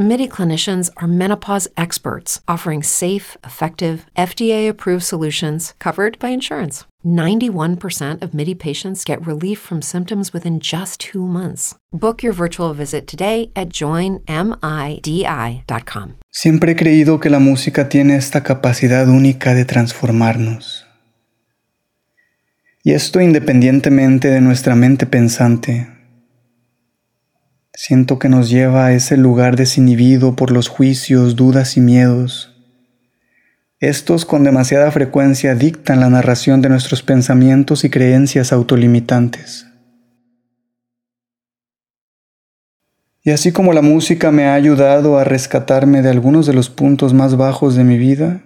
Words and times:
MIDI 0.00 0.26
clinicians 0.28 0.88
are 0.96 1.06
menopause 1.06 1.68
experts 1.76 2.40
offering 2.48 2.82
safe, 2.82 3.36
effective, 3.44 4.06
FDA 4.16 4.66
approved 4.66 5.04
solutions 5.04 5.74
covered 5.78 6.18
by 6.18 6.30
insurance. 6.30 6.86
91% 7.04 8.22
of 8.22 8.32
MIDI 8.32 8.54
patients 8.54 9.04
get 9.04 9.20
relief 9.26 9.58
from 9.58 9.82
symptoms 9.82 10.32
within 10.32 10.58
just 10.58 11.00
two 11.00 11.26
months. 11.26 11.74
Book 11.92 12.22
your 12.22 12.32
virtual 12.32 12.72
visit 12.72 13.06
today 13.06 13.50
at 13.54 13.68
joinmidi.com. 13.68 14.24
Siempre 16.30 16.72
he 16.72 16.76
creído 16.76 17.20
que 17.20 17.28
la 17.28 17.38
música 17.38 17.90
tiene 17.90 18.16
esta 18.16 18.42
capacidad 18.42 19.06
única 19.06 19.52
de 19.52 19.66
transformarnos. 19.66 20.86
Y 22.82 22.92
esto 22.94 23.20
independientemente 23.20 24.28
de 24.28 24.40
nuestra 24.40 24.74
mente 24.74 25.04
pensante. 25.04 25.99
Siento 27.82 28.18
que 28.18 28.28
nos 28.28 28.50
lleva 28.50 28.84
a 28.84 28.92
ese 28.92 29.16
lugar 29.16 29.56
desinhibido 29.56 30.36
por 30.36 30.50
los 30.50 30.68
juicios, 30.68 31.34
dudas 31.34 31.78
y 31.78 31.80
miedos. 31.80 32.54
Estos 33.78 34.26
con 34.26 34.44
demasiada 34.44 34.90
frecuencia 34.90 35.54
dictan 35.54 35.98
la 35.98 36.10
narración 36.10 36.60
de 36.60 36.68
nuestros 36.68 37.02
pensamientos 37.02 37.82
y 37.84 37.88
creencias 37.88 38.52
autolimitantes. 38.52 39.66
Y 43.22 43.30
así 43.30 43.50
como 43.50 43.72
la 43.72 43.80
música 43.80 44.30
me 44.30 44.44
ha 44.44 44.52
ayudado 44.52 45.18
a 45.18 45.24
rescatarme 45.24 46.02
de 46.02 46.10
algunos 46.10 46.44
de 46.44 46.52
los 46.52 46.68
puntos 46.68 47.14
más 47.14 47.38
bajos 47.38 47.76
de 47.76 47.84
mi 47.84 47.96
vida, 47.96 48.42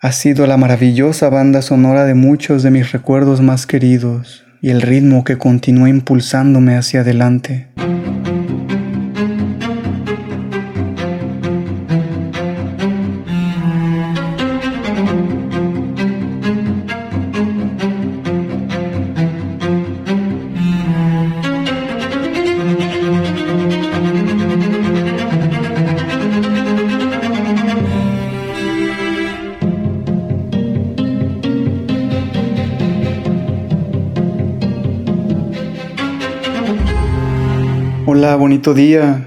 ha 0.00 0.12
sido 0.12 0.46
la 0.46 0.56
maravillosa 0.56 1.28
banda 1.28 1.60
sonora 1.60 2.06
de 2.06 2.14
muchos 2.14 2.62
de 2.62 2.70
mis 2.70 2.90
recuerdos 2.90 3.42
más 3.42 3.66
queridos 3.66 4.46
y 4.62 4.70
el 4.70 4.80
ritmo 4.80 5.24
que 5.24 5.36
continúa 5.36 5.90
impulsándome 5.90 6.74
hacia 6.74 7.00
adelante. 7.00 7.68
Bonito 38.44 38.74
día. 38.74 39.26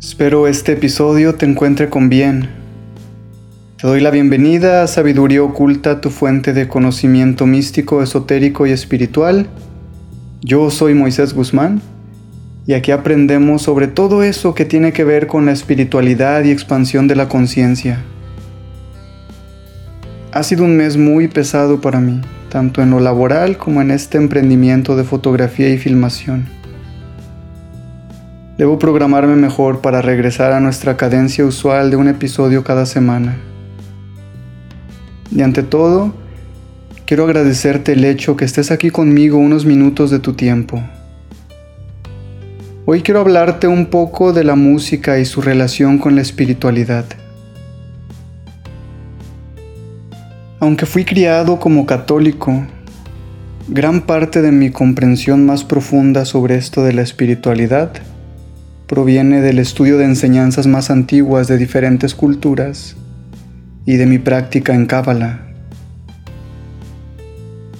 Espero 0.00 0.48
este 0.48 0.72
episodio 0.72 1.34
te 1.34 1.44
encuentre 1.44 1.90
con 1.90 2.08
bien. 2.08 2.48
Te 3.76 3.86
doy 3.86 4.00
la 4.00 4.10
bienvenida 4.10 4.82
a 4.82 4.86
Sabiduría 4.86 5.42
Oculta, 5.42 6.00
tu 6.00 6.08
fuente 6.08 6.54
de 6.54 6.66
conocimiento 6.66 7.44
místico, 7.44 8.02
esotérico 8.02 8.66
y 8.66 8.70
espiritual. 8.70 9.48
Yo 10.40 10.70
soy 10.70 10.94
Moisés 10.94 11.34
Guzmán 11.34 11.82
y 12.66 12.72
aquí 12.72 12.90
aprendemos 12.90 13.60
sobre 13.60 13.86
todo 13.86 14.22
eso 14.22 14.54
que 14.54 14.64
tiene 14.64 14.94
que 14.94 15.04
ver 15.04 15.26
con 15.26 15.44
la 15.44 15.52
espiritualidad 15.52 16.42
y 16.42 16.52
expansión 16.52 17.06
de 17.06 17.16
la 17.16 17.28
conciencia. 17.28 18.02
Ha 20.32 20.42
sido 20.42 20.64
un 20.64 20.78
mes 20.78 20.96
muy 20.96 21.28
pesado 21.28 21.82
para 21.82 22.00
mí, 22.00 22.22
tanto 22.48 22.80
en 22.80 22.88
lo 22.88 23.00
laboral 23.00 23.58
como 23.58 23.82
en 23.82 23.90
este 23.90 24.16
emprendimiento 24.16 24.96
de 24.96 25.04
fotografía 25.04 25.68
y 25.68 25.76
filmación. 25.76 26.63
Debo 28.56 28.78
programarme 28.78 29.34
mejor 29.34 29.80
para 29.80 30.00
regresar 30.00 30.52
a 30.52 30.60
nuestra 30.60 30.96
cadencia 30.96 31.44
usual 31.44 31.90
de 31.90 31.96
un 31.96 32.06
episodio 32.06 32.62
cada 32.62 32.86
semana. 32.86 33.36
Y 35.32 35.42
ante 35.42 35.64
todo, 35.64 36.14
quiero 37.04 37.24
agradecerte 37.24 37.94
el 37.94 38.04
hecho 38.04 38.36
que 38.36 38.44
estés 38.44 38.70
aquí 38.70 38.90
conmigo 38.90 39.38
unos 39.38 39.66
minutos 39.66 40.12
de 40.12 40.20
tu 40.20 40.34
tiempo. 40.34 40.80
Hoy 42.84 43.02
quiero 43.02 43.18
hablarte 43.18 43.66
un 43.66 43.86
poco 43.86 44.32
de 44.32 44.44
la 44.44 44.54
música 44.54 45.18
y 45.18 45.24
su 45.24 45.42
relación 45.42 45.98
con 45.98 46.14
la 46.14 46.22
espiritualidad. 46.22 47.06
Aunque 50.60 50.86
fui 50.86 51.04
criado 51.04 51.58
como 51.58 51.86
católico, 51.86 52.64
gran 53.66 54.02
parte 54.02 54.42
de 54.42 54.52
mi 54.52 54.70
comprensión 54.70 55.44
más 55.44 55.64
profunda 55.64 56.24
sobre 56.24 56.54
esto 56.54 56.84
de 56.84 56.92
la 56.92 57.02
espiritualidad 57.02 57.90
proviene 58.86 59.40
del 59.40 59.58
estudio 59.58 59.98
de 59.98 60.04
enseñanzas 60.04 60.66
más 60.66 60.90
antiguas 60.90 61.48
de 61.48 61.56
diferentes 61.56 62.14
culturas 62.14 62.96
y 63.86 63.96
de 63.96 64.06
mi 64.06 64.18
práctica 64.18 64.74
en 64.74 64.86
Cábala. 64.86 65.40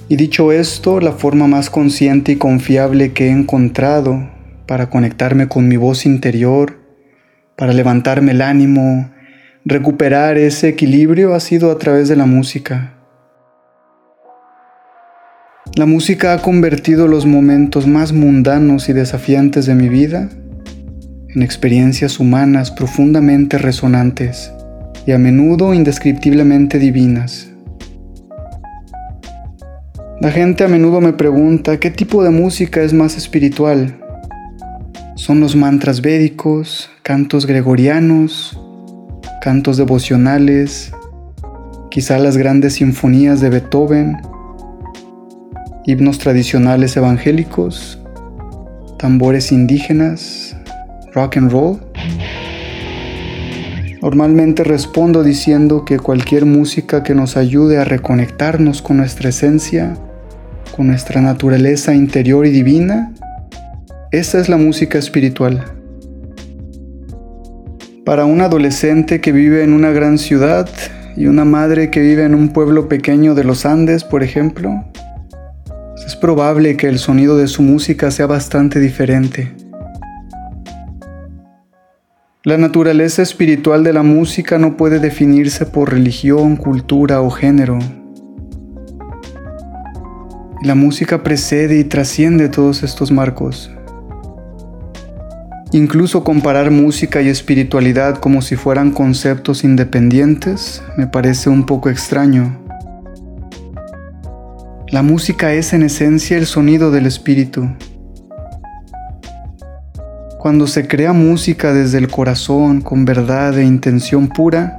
Y 0.09 0.17
dicho 0.17 0.53
esto, 0.53 1.01
la 1.01 1.13
forma 1.13 1.47
más 1.47 1.71
consciente 1.71 2.33
y 2.33 2.37
confiable 2.37 3.13
que 3.13 3.27
he 3.27 3.31
encontrado 3.31 4.31
para 4.67 4.91
conectarme 4.91 5.49
con 5.49 5.69
mi 5.69 5.77
voz 5.77 6.07
interior, 6.07 6.79
para 7.57 7.73
levantarme 7.73 8.33
el 8.33 8.43
ánimo, 8.43 9.11
recuperar 9.65 10.37
ese 10.37 10.69
equilibrio 10.69 11.35
ha 11.35 11.41
sido 11.41 11.71
a 11.71 11.79
través 11.79 12.09
de 12.09 12.17
la 12.17 12.27
música. 12.27 12.95
La 15.75 15.87
música 15.87 16.35
ha 16.35 16.43
convertido 16.43 17.09
los 17.09 17.27
momentos 17.27 17.87
más 17.87 18.13
mundanos 18.13 18.89
y 18.89 18.93
desafiantes 18.93 19.67
de 19.67 19.75
mi 19.75 19.89
vida 19.89 20.29
en 21.34 21.43
experiencias 21.43 22.21
humanas 22.21 22.71
profundamente 22.71 23.59
resonantes 23.59 24.53
y 25.06 25.12
a 25.12 25.19
menudo 25.19 25.75
indescriptiblemente 25.75 26.78
divinas. 26.78 27.50
La 30.21 30.31
gente 30.31 30.65
a 30.65 30.69
menudo 30.69 31.00
me 31.00 31.12
pregunta 31.12 31.78
qué 31.78 31.91
tipo 31.91 32.23
de 32.23 32.31
música 32.31 32.83
es 32.83 32.93
más 32.93 33.17
espiritual. 33.17 34.00
¿Son 35.17 35.41
los 35.41 35.56
mantras 35.56 36.00
védicos, 36.00 36.91
cantos 37.03 37.47
gregorianos, 37.47 38.59
cantos 39.43 39.77
devocionales, 39.77 40.93
quizá 41.91 42.19
las 42.19 42.37
grandes 42.37 42.75
sinfonías 42.75 43.41
de 43.41 43.50
Beethoven, 43.50 44.17
himnos 45.84 46.19
tradicionales 46.19 46.97
evangélicos, 46.97 48.00
tambores 48.99 49.53
indígenas, 49.53 50.56
rock 51.15 51.37
and 51.37 51.51
roll? 51.51 51.81
Normalmente 54.03 54.65
respondo 54.65 55.23
diciendo 55.23 55.85
que 55.87 55.99
cualquier 55.99 56.45
música 56.45 57.03
que 57.03 57.15
nos 57.15 57.39
ayude 57.39 57.79
a 57.79 57.85
reconectarnos 57.85 58.83
con 58.83 58.99
nuestra 58.99 59.31
esencia, 59.31 59.97
con 60.77 60.89
nuestra 60.89 61.23
naturaleza 61.23 61.95
interior 61.95 62.45
y 62.45 62.51
divina, 62.51 63.15
esa 64.11 64.39
es 64.39 64.49
la 64.51 64.59
música 64.59 64.99
espiritual. 64.99 65.65
Para 68.05 68.27
un 68.27 68.43
adolescente 68.43 69.23
que 69.23 69.33
vive 69.33 69.65
en 69.65 69.73
una 69.73 69.91
gran 69.91 70.19
ciudad 70.19 70.69
y 71.17 71.27
una 71.27 71.47
madre 71.47 71.91
que 71.91 72.01
vive 72.01 72.25
en 72.25 72.35
un 72.35 72.51
pueblo 72.51 72.89
pequeño 72.89 73.35
de 73.35 73.45
los 73.45 73.65
Andes, 73.65 74.05
por 74.05 74.23
ejemplo, 74.23 74.85
es 76.07 76.15
probable 76.15 76.77
que 76.77 76.89
el 76.89 76.99
sonido 76.99 77.39
de 77.39 77.49
su 77.49 77.63
música 77.63 78.11
sea 78.11 78.27
bastante 78.27 78.81
diferente. 78.81 79.64
La 82.47 82.59
naturaleza 82.59 83.22
espiritual 83.22 83.84
de 83.84 83.94
la 83.94 84.03
música 84.03 84.58
no 84.58 84.76
puede 84.76 84.99
definirse 84.99 85.64
por 85.64 85.91
religión, 85.91 86.56
cultura 86.56 87.23
o 87.23 87.31
género. 87.31 87.79
La 90.62 90.75
música 90.75 91.23
precede 91.23 91.79
y 91.79 91.85
trasciende 91.85 92.50
todos 92.50 92.82
estos 92.82 93.11
marcos. 93.11 93.70
Incluso 95.73 96.23
comparar 96.23 96.70
música 96.70 97.23
y 97.23 97.29
espiritualidad 97.29 98.19
como 98.19 98.43
si 98.43 98.56
fueran 98.56 98.90
conceptos 98.90 99.64
independientes 99.64 100.82
me 100.99 101.06
parece 101.06 101.49
un 101.49 101.64
poco 101.64 101.88
extraño. 101.88 102.61
La 104.88 105.00
música 105.00 105.55
es 105.55 105.73
en 105.73 105.82
esencia 105.82 106.37
el 106.37 106.44
sonido 106.44 106.90
del 106.90 107.06
espíritu. 107.06 107.70
Cuando 110.44 110.67
se 110.67 110.87
crea 110.87 111.14
música 111.14 111.73
desde 111.73 111.96
el 111.96 112.08
corazón, 112.08 112.82
con 112.82 113.06
verdad 113.06 113.58
e 113.58 113.64
intención 113.64 114.29
pura, 114.29 114.79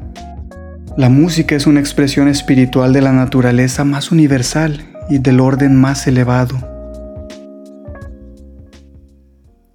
la 0.96 1.10
música 1.10 1.56
es 1.56 1.66
una 1.66 1.80
expresión 1.80 2.28
espiritual 2.28 2.94
de 2.94 3.02
la 3.02 3.12
naturaleza 3.12 3.84
más 3.84 4.12
universal 4.12 4.86
y 5.10 5.18
del 5.18 5.40
orden 5.40 5.76
más 5.76 6.06
elevado. 6.06 6.56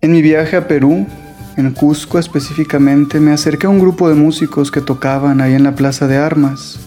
En 0.01 0.13
mi 0.13 0.23
viaje 0.23 0.57
a 0.57 0.69
Perú, 0.69 1.09
en 1.57 1.73
Cusco 1.73 2.21
específicamente, 2.21 3.19
me 3.19 3.33
acerqué 3.33 3.67
a 3.67 3.71
un 3.71 3.81
grupo 3.81 4.09
de 4.09 4.15
músicos 4.15 4.71
que 4.71 4.81
tocaban 4.81 5.41
ahí 5.41 5.55
en 5.55 5.65
la 5.65 5.75
Plaza 5.75 6.07
de 6.07 6.19
Armas. 6.19 6.79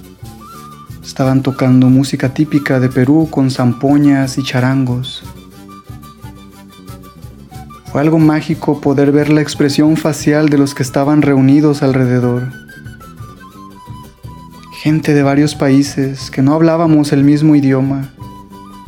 Estaban 1.03 1.43
tocando 1.43 1.89
música 1.89 2.33
típica 2.33 2.79
de 2.79 2.87
Perú 2.87 3.27
con 3.29 3.51
zampoñas 3.51 4.37
y 4.37 4.43
charangos. 4.43 5.25
Fue 7.93 8.01
algo 8.01 8.17
mágico 8.17 8.81
poder 8.81 9.11
ver 9.11 9.29
la 9.29 9.41
expresión 9.41 9.97
facial 9.97 10.49
de 10.49 10.57
los 10.57 10.73
que 10.73 10.81
estaban 10.81 11.21
reunidos 11.21 11.83
alrededor. 11.83 12.51
Gente 14.81 15.13
de 15.13 15.21
varios 15.21 15.53
países 15.53 16.31
que 16.31 16.41
no 16.41 16.55
hablábamos 16.55 17.13
el 17.13 17.23
mismo 17.23 17.55
idioma, 17.55 18.11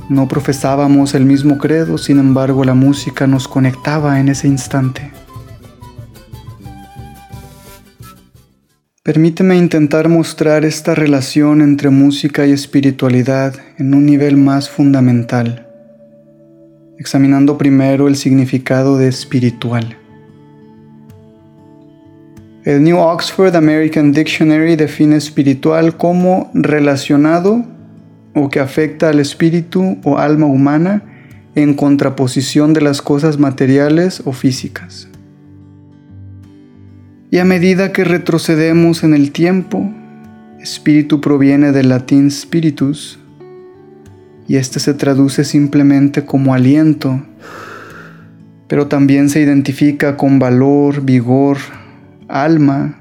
no 0.10 0.28
profesábamos 0.28 1.14
el 1.14 1.24
mismo 1.24 1.60
credo, 1.60 2.00
sin 2.00 2.18
embargo 2.18 2.64
la 2.64 2.74
música 2.74 3.28
nos 3.28 3.48
conectaba 3.48 4.20
en 4.20 4.28
ese 4.28 4.48
instante. 4.48 5.12
Permíteme 9.04 9.56
intentar 9.56 10.10
mostrar 10.10 10.66
esta 10.66 10.96
relación 10.96 11.62
entre 11.62 11.92
música 11.92 12.48
y 12.48 12.54
espiritualidad 12.54 13.54
en 13.78 13.94
un 13.94 14.08
nivel 14.08 14.36
más 14.36 14.68
fundamental 14.68 15.65
examinando 16.98 17.58
primero 17.58 18.08
el 18.08 18.16
significado 18.16 18.98
de 18.98 19.08
espiritual. 19.08 19.98
El 22.64 22.84
New 22.84 22.98
Oxford 22.98 23.56
American 23.56 24.12
Dictionary 24.12 24.76
define 24.76 25.18
espiritual 25.18 25.98
como 25.98 26.50
relacionado 26.54 27.64
o 28.34 28.50
que 28.50 28.60
afecta 28.60 29.10
al 29.10 29.20
espíritu 29.20 29.98
o 30.04 30.18
alma 30.18 30.48
humana 30.48 31.04
en 31.54 31.74
contraposición 31.74 32.74
de 32.74 32.82
las 32.82 33.02
cosas 33.02 33.38
materiales 33.38 34.22
o 34.26 34.34
físicas. 34.34 35.08
Y 37.32 37.38
a 37.38 37.46
medida 37.46 37.92
que 37.92 38.04
retrocedemos 38.04 39.04
en 39.04 39.14
el 39.14 39.32
tiempo, 39.32 39.90
espíritu 40.60 41.22
proviene 41.22 41.72
del 41.72 41.90
latín 41.90 42.32
spiritus, 42.32 43.20
y 44.48 44.58
este 44.58 44.80
se 44.80 44.94
traduce 44.94 45.44
simplemente 45.44 46.26
como 46.26 46.54
aliento, 46.54 47.22
pero 48.68 48.88
también 48.88 49.30
se 49.30 49.42
identifica 49.42 50.18
con 50.18 50.40
valor, 50.40 51.02
vigor, 51.02 51.58
alma. 52.28 52.98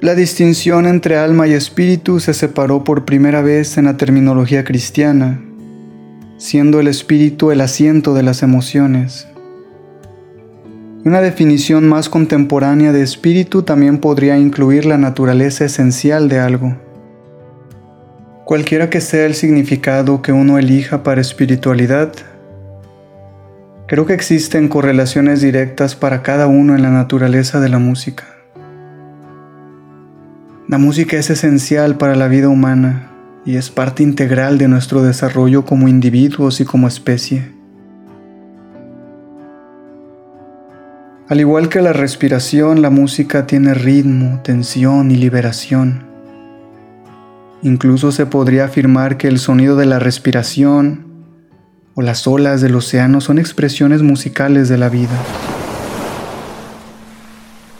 La 0.00 0.14
distinción 0.14 0.86
entre 0.86 1.16
alma 1.16 1.46
y 1.46 1.52
espíritu 1.52 2.20
se 2.20 2.32
separó 2.32 2.84
por 2.84 3.04
primera 3.04 3.42
vez 3.42 3.76
en 3.76 3.84
la 3.84 3.96
terminología 3.96 4.64
cristiana, 4.64 5.40
siendo 6.38 6.80
el 6.80 6.88
espíritu 6.88 7.50
el 7.50 7.60
asiento 7.60 8.14
de 8.14 8.22
las 8.22 8.42
emociones. 8.42 9.26
Una 11.04 11.22
definición 11.22 11.88
más 11.88 12.10
contemporánea 12.10 12.92
de 12.92 13.02
espíritu 13.02 13.62
también 13.62 13.98
podría 13.98 14.38
incluir 14.38 14.84
la 14.84 14.98
naturaleza 14.98 15.64
esencial 15.64 16.28
de 16.28 16.38
algo. 16.38 16.76
Cualquiera 18.50 18.90
que 18.90 19.00
sea 19.00 19.26
el 19.26 19.36
significado 19.36 20.22
que 20.22 20.32
uno 20.32 20.58
elija 20.58 21.04
para 21.04 21.20
espiritualidad, 21.20 22.12
creo 23.86 24.06
que 24.06 24.12
existen 24.12 24.66
correlaciones 24.66 25.40
directas 25.40 25.94
para 25.94 26.24
cada 26.24 26.48
uno 26.48 26.74
en 26.74 26.82
la 26.82 26.90
naturaleza 26.90 27.60
de 27.60 27.68
la 27.68 27.78
música. 27.78 28.24
La 30.66 30.78
música 30.78 31.16
es 31.16 31.30
esencial 31.30 31.96
para 31.96 32.16
la 32.16 32.26
vida 32.26 32.48
humana 32.48 33.12
y 33.46 33.54
es 33.54 33.70
parte 33.70 34.02
integral 34.02 34.58
de 34.58 34.66
nuestro 34.66 35.04
desarrollo 35.04 35.64
como 35.64 35.86
individuos 35.86 36.60
y 36.60 36.64
como 36.64 36.88
especie. 36.88 37.52
Al 41.28 41.38
igual 41.38 41.68
que 41.68 41.82
la 41.82 41.92
respiración, 41.92 42.82
la 42.82 42.90
música 42.90 43.46
tiene 43.46 43.74
ritmo, 43.74 44.40
tensión 44.42 45.12
y 45.12 45.14
liberación. 45.14 46.09
Incluso 47.62 48.10
se 48.10 48.24
podría 48.24 48.64
afirmar 48.64 49.18
que 49.18 49.28
el 49.28 49.38
sonido 49.38 49.76
de 49.76 49.84
la 49.84 49.98
respiración 49.98 51.04
o 51.94 52.00
las 52.00 52.26
olas 52.26 52.62
del 52.62 52.74
océano 52.74 53.20
son 53.20 53.38
expresiones 53.38 54.00
musicales 54.02 54.68
de 54.70 54.78
la 54.78 54.88
vida. 54.88 55.18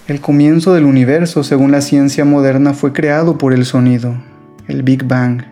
El 0.07 0.21
comienzo 0.21 0.75
del 0.75 0.85
universo, 0.85 1.45
según 1.45 1.71
la 1.71 1.81
ciencia 1.81 2.25
moderna, 2.25 2.75
fue 2.75 2.93
creado 2.93 3.39
por 3.39 3.55
el 3.55 3.65
sonido, 3.65 4.15
el 4.69 4.83
Big 4.83 5.05
Bang. 5.05 5.45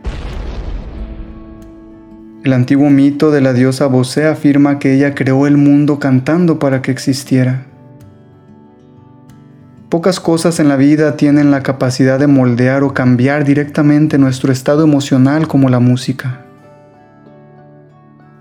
El 2.44 2.52
antiguo 2.52 2.90
mito 2.90 3.30
de 3.30 3.40
la 3.40 3.52
diosa 3.52 3.86
Bose 3.86 4.26
afirma 4.26 4.78
que 4.78 4.94
ella 4.94 5.14
creó 5.14 5.46
el 5.46 5.56
mundo 5.56 5.98
cantando 5.98 6.58
para 6.58 6.82
que 6.82 6.90
existiera. 6.90 7.66
Pocas 9.88 10.20
cosas 10.20 10.60
en 10.60 10.68
la 10.68 10.76
vida 10.76 11.16
tienen 11.16 11.50
la 11.50 11.62
capacidad 11.62 12.18
de 12.18 12.26
moldear 12.26 12.82
o 12.82 12.92
cambiar 12.92 13.46
directamente 13.46 14.18
nuestro 14.18 14.52
estado 14.52 14.84
emocional 14.84 15.48
como 15.48 15.70
la 15.70 15.80
música. 15.80 16.44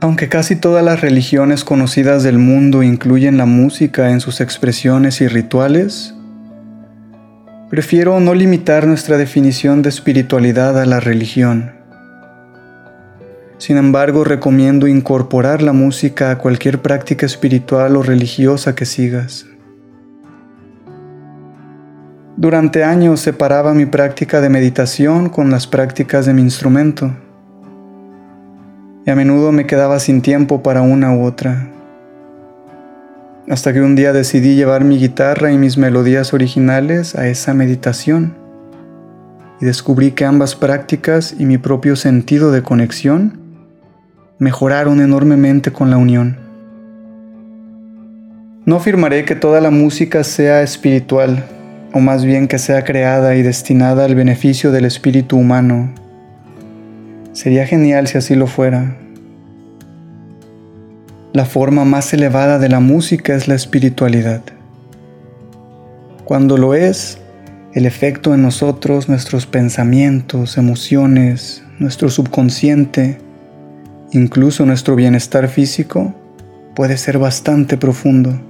Aunque 0.02 0.28
casi 0.28 0.58
todas 0.58 0.84
las 0.84 1.00
religiones 1.00 1.64
conocidas 1.64 2.24
del 2.24 2.38
mundo 2.38 2.84
incluyen 2.84 3.38
la 3.38 3.46
música 3.46 4.12
en 4.12 4.20
sus 4.20 4.42
expresiones 4.42 5.22
y 5.22 5.30
rituales, 5.30 6.14
prefiero 7.70 8.20
no 8.20 8.34
limitar 8.34 8.86
nuestra 8.86 9.18
definición 9.18 9.82
de 9.82 9.90
espiritualidad 9.90 10.78
a 10.78 10.86
la 10.86 11.00
religión. 11.00 11.72
Sin 13.58 13.78
embargo, 13.78 14.26
recomiendo 14.26 14.86
incorporar 14.86 15.62
la 15.62 15.72
música 15.72 16.30
a 16.30 16.38
cualquier 16.38 16.82
práctica 16.82 17.26
espiritual 17.26 17.96
o 17.96 18.04
religiosa 18.04 18.76
que 18.76 18.86
sigas. 18.86 19.46
Durante 22.38 22.84
años 22.84 23.20
separaba 23.20 23.74
mi 23.74 23.88
práctica 23.88 24.42
de 24.42 24.50
meditación 24.50 25.28
con 25.28 25.50
las 25.50 25.66
prácticas 25.66 26.28
de 26.28 26.36
mi 26.36 26.44
instrumento. 26.44 27.12
Y 29.08 29.10
a 29.10 29.16
menudo 29.16 29.52
me 29.52 29.66
quedaba 29.66 29.98
sin 29.98 30.22
tiempo 30.22 30.62
para 30.62 30.84
una 30.84 31.16
u 31.16 31.26
otra. 31.26 31.68
Hasta 33.50 33.74
que 33.74 33.82
un 33.82 33.96
día 33.96 34.14
decidí 34.14 34.54
llevar 34.54 34.84
mi 34.84 35.00
guitarra 35.00 35.52
y 35.52 35.58
mis 35.58 35.80
melodías 35.80 36.32
originales 36.32 37.16
a 37.16 37.28
esa 37.28 37.56
meditación. 37.56 38.36
Y 39.60 39.66
descubrí 39.66 40.12
que 40.12 40.26
ambas 40.26 40.56
prácticas 40.56 41.34
y 41.40 41.46
mi 41.48 41.58
propio 41.58 41.96
sentido 41.96 42.52
de 42.52 42.62
conexión 42.62 43.40
mejoraron 44.38 45.02
enormemente 45.02 45.74
con 45.74 45.90
la 45.90 45.98
unión. 45.98 46.38
No 48.66 48.76
afirmaré 48.76 49.26
que 49.26 49.34
toda 49.34 49.60
la 49.60 49.72
música 49.72 50.24
sea 50.24 50.62
espiritual, 50.62 51.44
o 51.94 52.00
más 52.00 52.26
bien 52.26 52.48
que 52.48 52.60
sea 52.60 52.84
creada 52.84 53.36
y 53.36 53.42
destinada 53.42 54.06
al 54.06 54.16
beneficio 54.16 54.72
del 54.72 54.86
espíritu 54.86 55.38
humano. 55.38 55.94
Sería 57.34 57.66
genial 57.68 58.08
si 58.08 58.18
así 58.18 58.36
lo 58.36 58.48
fuera. 58.48 58.98
La 61.34 61.46
forma 61.46 61.86
más 61.86 62.14
elevada 62.14 62.58
de 62.58 62.70
la 62.70 62.80
música 62.80 63.36
es 63.36 63.48
la 63.48 63.56
espiritualidad. 63.56 64.42
Cuando 66.26 66.58
lo 66.58 66.74
es, 66.74 67.20
el 67.74 67.86
efecto 67.86 68.34
en 68.34 68.42
nosotros, 68.42 69.08
nuestros 69.08 69.46
pensamientos, 69.46 70.58
emociones, 70.58 71.64
nuestro 71.80 72.10
subconsciente, 72.10 73.20
incluso 74.12 74.66
nuestro 74.66 74.96
bienestar 74.96 75.48
físico, 75.48 76.16
puede 76.76 76.98
ser 76.98 77.20
bastante 77.20 77.78
profundo. 77.78 78.42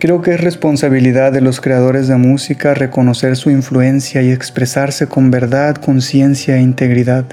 Creo 0.00 0.22
que 0.22 0.32
es 0.32 0.40
responsabilidad 0.40 1.30
de 1.30 1.42
los 1.42 1.60
creadores 1.60 2.08
de 2.08 2.16
música 2.16 2.72
reconocer 2.72 3.36
su 3.36 3.50
influencia 3.50 4.22
y 4.22 4.30
expresarse 4.30 5.08
con 5.08 5.30
verdad, 5.30 5.76
conciencia 5.76 6.56
e 6.56 6.62
integridad. 6.62 7.26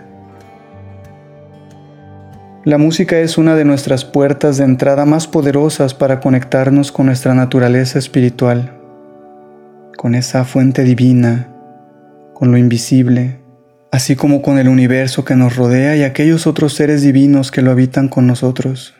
La 2.65 2.77
música 2.77 3.19
es 3.19 3.37
una 3.37 3.55
de 3.55 3.63
nuestras 3.63 4.03
puertas 4.03 4.57
de 4.57 4.65
entrada 4.65 5.05
más 5.05 5.27
poderosas 5.27 5.93
para 5.93 6.19
conectarnos 6.19 6.91
con 6.91 7.05
nuestra 7.05 7.33
naturaleza 7.33 7.99
espiritual, 7.99 8.73
con 9.95 10.13
esa 10.13 10.43
fuente 10.43 10.83
divina, 10.83 11.47
con 12.33 12.51
lo 12.51 12.57
invisible, 12.57 13.39
así 13.93 14.17
como 14.17 14.41
con 14.41 14.57
el 14.57 14.67
universo 14.67 15.23
que 15.23 15.37
nos 15.37 15.55
rodea 15.55 15.95
y 15.95 16.03
aquellos 16.03 16.45
otros 16.47 16.73
seres 16.73 17.01
divinos 17.01 17.49
que 17.49 17.61
lo 17.61 17.71
habitan 17.71 18.09
con 18.09 18.27
nosotros. 18.27 18.93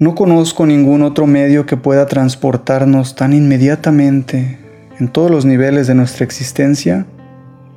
No 0.00 0.16
conozco 0.16 0.66
ningún 0.66 1.02
otro 1.02 1.28
medio 1.28 1.66
que 1.66 1.76
pueda 1.76 2.06
transportarnos 2.06 3.14
tan 3.14 3.32
inmediatamente 3.32 4.58
en 4.98 5.06
todos 5.06 5.30
los 5.30 5.44
niveles 5.44 5.86
de 5.86 5.94
nuestra 5.94 6.24
existencia, 6.24 7.06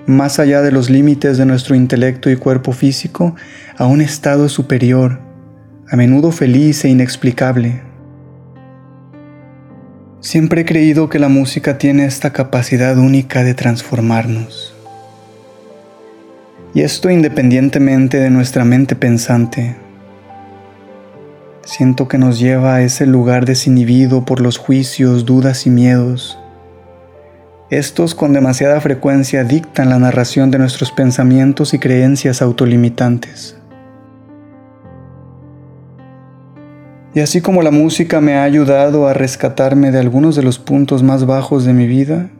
más 0.08 0.40
allá 0.40 0.64
de 0.64 0.72
los 0.72 0.90
límites 0.90 1.38
de 1.38 1.46
nuestro 1.46 1.76
intelecto 1.76 2.32
y 2.32 2.36
cuerpo 2.36 2.72
físico, 2.72 3.36
a 3.78 3.86
un 3.86 4.02
estado 4.02 4.50
superior, 4.50 5.20
a 5.88 5.96
menudo 5.96 6.32
feliz 6.32 6.84
e 6.86 6.90
inexplicable. 6.90 7.84
Siempre 10.20 10.62
he 10.62 10.66
creído 10.66 11.10
que 11.10 11.20
la 11.20 11.30
música 11.30 11.78
tiene 11.78 12.06
esta 12.06 12.34
capacidad 12.34 12.98
única 12.98 13.44
de 13.44 13.54
transformarnos. 13.54 14.74
Y 16.74 16.82
esto 16.82 17.12
independientemente 17.12 18.18
de 18.18 18.32
nuestra 18.32 18.66
mente 18.66 18.96
pensante 18.96 19.76
Siento 21.78 22.08
que 22.08 22.18
nos 22.18 22.40
lleva 22.40 22.74
a 22.74 22.82
ese 22.82 23.06
lugar 23.06 23.46
desinhibido 23.46 24.26
por 24.26 24.42
los 24.42 24.58
juicios, 24.58 25.26
dudas 25.26 25.68
y 25.68 25.70
miedos. 25.70 26.40
Estos 27.70 28.16
con 28.16 28.34
demasiada 28.34 28.82
frecuencia 28.82 29.44
dictan 29.44 29.90
la 29.90 30.00
narración 30.00 30.50
de 30.50 30.58
nuestros 30.58 30.92
pensamientos 30.92 31.76
y 31.76 31.78
creencias 31.78 32.42
autolimitantes. 32.42 33.60
Y 37.14 37.20
así 37.20 37.42
como 37.42 37.62
la 37.62 37.70
música 37.70 38.22
me 38.22 38.38
ha 38.38 38.44
ayudado 38.44 39.08
a 39.08 39.14
rescatarme 39.14 39.92
de 39.92 40.00
algunos 40.00 40.36
de 40.36 40.42
los 40.42 40.58
puntos 40.58 41.04
más 41.04 41.28
bajos 41.28 41.64
de 41.64 41.74
mi 41.74 41.86
vida, 41.86 42.32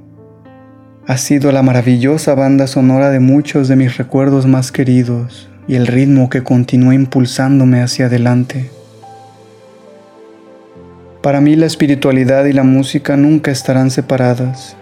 ha 1.06 1.18
sido 1.18 1.52
la 1.52 1.62
maravillosa 1.62 2.34
banda 2.34 2.66
sonora 2.66 3.12
de 3.12 3.20
muchos 3.20 3.68
de 3.68 3.76
mis 3.76 3.98
recuerdos 3.98 4.48
más 4.48 4.72
queridos 4.72 5.48
y 5.68 5.76
el 5.76 5.86
ritmo 5.86 6.28
que 6.28 6.42
continúa 6.42 6.96
impulsándome 6.96 7.84
hacia 7.84 8.08
adelante. 8.08 8.72
Para 11.22 11.42
mí 11.42 11.56
la 11.56 11.66
espiritualidad 11.66 12.46
y 12.46 12.54
la 12.54 12.64
música 12.64 13.18
nunca 13.18 13.52
estarán 13.52 13.90
separadas. 13.92 14.78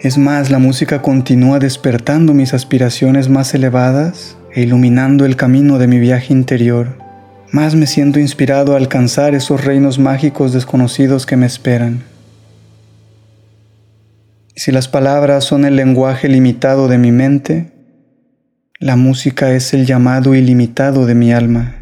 Es 0.00 0.18
más, 0.18 0.50
la 0.50 0.58
música 0.58 1.02
continúa 1.02 1.58
despertando 1.58 2.34
mis 2.34 2.54
aspiraciones 2.54 3.28
más 3.28 3.54
elevadas 3.54 4.36
e 4.54 4.62
iluminando 4.62 5.24
el 5.24 5.36
camino 5.36 5.78
de 5.78 5.86
mi 5.86 5.98
viaje 5.98 6.32
interior. 6.32 6.96
Más 7.50 7.74
me 7.74 7.86
siento 7.86 8.18
inspirado 8.18 8.74
a 8.74 8.78
alcanzar 8.78 9.34
esos 9.34 9.64
reinos 9.64 9.98
mágicos 9.98 10.52
desconocidos 10.52 11.26
que 11.26 11.36
me 11.36 11.46
esperan. 11.46 12.02
Si 14.54 14.70
las 14.70 14.88
palabras 14.88 15.44
son 15.44 15.64
el 15.64 15.76
lenguaje 15.76 16.28
limitado 16.28 16.88
de 16.88 16.98
mi 16.98 17.10
mente, 17.10 17.72
la 18.78 18.96
música 18.96 19.52
es 19.52 19.74
el 19.74 19.86
llamado 19.86 20.34
ilimitado 20.34 21.06
de 21.06 21.14
mi 21.14 21.32
alma. 21.32 21.81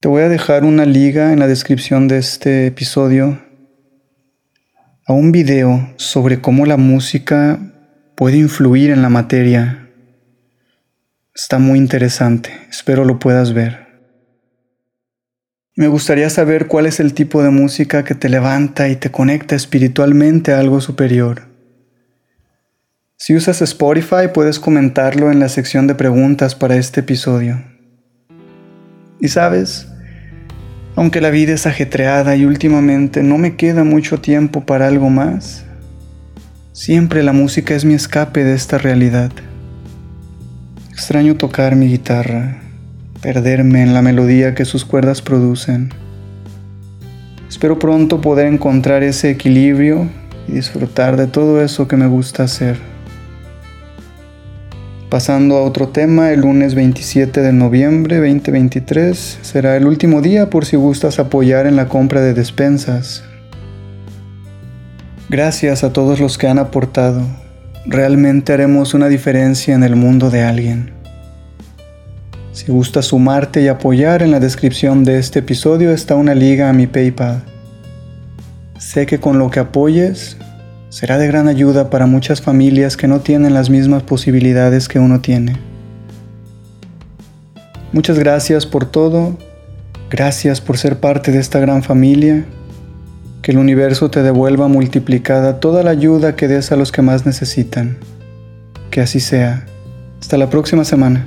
Te 0.00 0.06
voy 0.06 0.22
a 0.22 0.28
dejar 0.28 0.62
una 0.62 0.86
liga 0.86 1.32
en 1.32 1.40
la 1.40 1.48
descripción 1.48 2.06
de 2.06 2.18
este 2.18 2.68
episodio 2.68 3.40
a 5.04 5.12
un 5.12 5.32
video 5.32 5.92
sobre 5.96 6.40
cómo 6.40 6.66
la 6.66 6.76
música 6.76 7.58
puede 8.14 8.36
influir 8.36 8.90
en 8.90 9.02
la 9.02 9.08
materia. 9.08 9.90
Está 11.34 11.58
muy 11.58 11.80
interesante, 11.80 12.52
espero 12.70 13.04
lo 13.04 13.18
puedas 13.18 13.54
ver. 13.54 13.88
Me 15.74 15.88
gustaría 15.88 16.30
saber 16.30 16.68
cuál 16.68 16.86
es 16.86 17.00
el 17.00 17.12
tipo 17.12 17.42
de 17.42 17.50
música 17.50 18.04
que 18.04 18.14
te 18.14 18.28
levanta 18.28 18.88
y 18.88 18.94
te 18.94 19.10
conecta 19.10 19.56
espiritualmente 19.56 20.52
a 20.52 20.60
algo 20.60 20.80
superior. 20.80 21.48
Si 23.16 23.34
usas 23.34 23.62
Spotify 23.62 24.28
puedes 24.32 24.60
comentarlo 24.60 25.32
en 25.32 25.40
la 25.40 25.48
sección 25.48 25.88
de 25.88 25.96
preguntas 25.96 26.54
para 26.54 26.76
este 26.76 27.00
episodio. 27.00 27.77
Y 29.20 29.28
sabes, 29.28 29.88
aunque 30.94 31.20
la 31.20 31.30
vida 31.30 31.54
es 31.54 31.66
ajetreada 31.66 32.36
y 32.36 32.44
últimamente 32.44 33.22
no 33.22 33.38
me 33.38 33.56
queda 33.56 33.84
mucho 33.84 34.20
tiempo 34.20 34.64
para 34.64 34.88
algo 34.88 35.10
más, 35.10 35.64
siempre 36.72 37.22
la 37.22 37.32
música 37.32 37.74
es 37.74 37.84
mi 37.84 37.94
escape 37.94 38.44
de 38.44 38.54
esta 38.54 38.78
realidad. 38.78 39.30
Extraño 40.90 41.36
tocar 41.36 41.76
mi 41.76 41.88
guitarra, 41.88 42.58
perderme 43.20 43.82
en 43.82 43.94
la 43.94 44.02
melodía 44.02 44.54
que 44.54 44.64
sus 44.64 44.84
cuerdas 44.84 45.22
producen. 45.22 45.92
Espero 47.48 47.78
pronto 47.78 48.20
poder 48.20 48.46
encontrar 48.46 49.02
ese 49.02 49.30
equilibrio 49.30 50.08
y 50.46 50.52
disfrutar 50.52 51.16
de 51.16 51.26
todo 51.26 51.62
eso 51.62 51.88
que 51.88 51.96
me 51.96 52.06
gusta 52.06 52.44
hacer. 52.44 52.97
Pasando 55.10 55.56
a 55.56 55.62
otro 55.62 55.88
tema, 55.88 56.32
el 56.32 56.42
lunes 56.42 56.74
27 56.74 57.40
de 57.40 57.54
noviembre 57.54 58.16
2023 58.16 59.38
será 59.40 59.74
el 59.74 59.86
último 59.86 60.20
día 60.20 60.50
por 60.50 60.66
si 60.66 60.76
gustas 60.76 61.18
apoyar 61.18 61.66
en 61.66 61.76
la 61.76 61.88
compra 61.88 62.20
de 62.20 62.34
despensas. 62.34 63.24
Gracias 65.30 65.82
a 65.82 65.94
todos 65.94 66.20
los 66.20 66.36
que 66.36 66.46
han 66.46 66.58
aportado. 66.58 67.22
Realmente 67.86 68.52
haremos 68.52 68.92
una 68.92 69.08
diferencia 69.08 69.74
en 69.74 69.82
el 69.82 69.96
mundo 69.96 70.28
de 70.28 70.42
alguien. 70.42 70.90
Si 72.52 72.70
gustas 72.70 73.06
sumarte 73.06 73.62
y 73.62 73.68
apoyar, 73.68 74.22
en 74.22 74.30
la 74.30 74.40
descripción 74.40 75.04
de 75.04 75.18
este 75.18 75.38
episodio 75.38 75.90
está 75.90 76.16
una 76.16 76.34
liga 76.34 76.68
a 76.68 76.74
mi 76.74 76.86
PayPal. 76.86 77.42
Sé 78.78 79.06
que 79.06 79.18
con 79.18 79.38
lo 79.38 79.50
que 79.50 79.60
apoyes 79.60 80.36
será 80.88 81.18
de 81.18 81.26
gran 81.26 81.48
ayuda 81.48 81.90
para 81.90 82.06
muchas 82.06 82.40
familias 82.40 82.96
que 82.96 83.08
no 83.08 83.20
tienen 83.20 83.54
las 83.54 83.70
mismas 83.70 84.02
posibilidades 84.02 84.88
que 84.88 84.98
uno 84.98 85.20
tiene. 85.20 85.56
Muchas 87.92 88.18
gracias 88.18 88.66
por 88.66 88.84
todo, 88.84 89.36
gracias 90.10 90.60
por 90.60 90.78
ser 90.78 91.00
parte 91.00 91.32
de 91.32 91.38
esta 91.38 91.58
gran 91.58 91.82
familia, 91.82 92.44
que 93.42 93.52
el 93.52 93.58
universo 93.58 94.10
te 94.10 94.22
devuelva 94.22 94.68
multiplicada 94.68 95.60
toda 95.60 95.82
la 95.82 95.90
ayuda 95.90 96.36
que 96.36 96.48
des 96.48 96.70
a 96.72 96.76
los 96.76 96.92
que 96.92 97.02
más 97.02 97.24
necesitan. 97.24 97.96
Que 98.90 99.00
así 99.00 99.20
sea. 99.20 99.66
Hasta 100.20 100.36
la 100.36 100.50
próxima 100.50 100.84
semana. 100.84 101.26